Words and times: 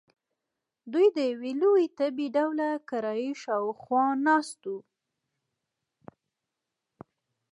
دوی 0.91 1.07
د 1.15 1.17
یوې 1.31 1.51
لویې 1.61 1.87
تبۍ 1.97 2.27
ډوله 2.35 2.69
کړایۍ 2.89 3.31
شاخوا 3.43 4.05
ناست 4.25 4.59
وو. 4.71 4.77